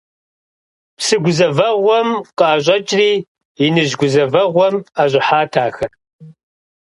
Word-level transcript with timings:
Псы 0.97 1.15
гузэвэгъуэм 1.23 2.09
къыӀэщӀэкӀри 2.37 3.09
иныжь 3.65 3.93
гузэвэгъуэм 3.99 4.75
ӀэщӀыхьат 4.95 5.53
ахэр. 5.65 5.91